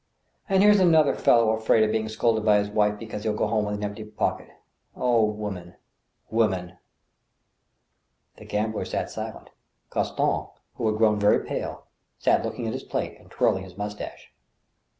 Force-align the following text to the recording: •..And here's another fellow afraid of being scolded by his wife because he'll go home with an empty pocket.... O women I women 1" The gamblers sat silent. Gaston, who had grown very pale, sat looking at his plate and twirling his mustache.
•..And 0.49 0.63
here's 0.63 0.79
another 0.79 1.13
fellow 1.13 1.51
afraid 1.51 1.83
of 1.83 1.91
being 1.91 2.09
scolded 2.09 2.43
by 2.43 2.57
his 2.57 2.69
wife 2.71 2.97
because 2.97 3.21
he'll 3.21 3.35
go 3.35 3.45
home 3.45 3.65
with 3.65 3.75
an 3.75 3.83
empty 3.83 4.03
pocket.... 4.03 4.49
O 4.95 5.23
women 5.25 5.73
I 5.75 5.75
women 6.33 6.65
1" 6.69 6.77
The 8.37 8.45
gamblers 8.45 8.89
sat 8.89 9.11
silent. 9.11 9.51
Gaston, 9.93 10.47
who 10.77 10.87
had 10.87 10.97
grown 10.97 11.19
very 11.19 11.45
pale, 11.45 11.85
sat 12.17 12.43
looking 12.43 12.65
at 12.65 12.73
his 12.73 12.81
plate 12.83 13.19
and 13.19 13.29
twirling 13.29 13.63
his 13.63 13.77
mustache. 13.77 14.31